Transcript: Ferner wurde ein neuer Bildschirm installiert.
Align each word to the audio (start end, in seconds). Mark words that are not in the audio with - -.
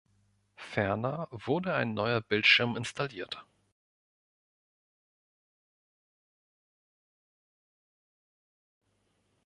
Ferner 0.55 1.27
wurde 1.29 1.75
ein 1.75 1.93
neuer 1.93 2.21
Bildschirm 2.21 2.75
installiert. 2.75 3.45